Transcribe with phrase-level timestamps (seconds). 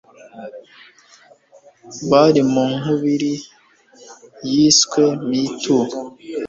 [2.09, 3.33] bari mu nkubiri
[4.51, 5.93] yiswe #MeToo